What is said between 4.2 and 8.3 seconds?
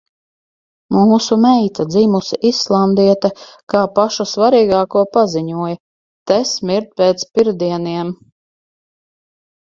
svarīgāko paziņoja: te smird pēc pirdieniem.